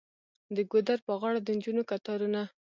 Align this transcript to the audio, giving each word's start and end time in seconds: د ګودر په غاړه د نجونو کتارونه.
د 0.55 0.57
ګودر 0.71 0.99
په 1.07 1.13
غاړه 1.21 1.39
د 1.43 1.47
نجونو 1.57 1.81
کتارونه. 1.91 2.41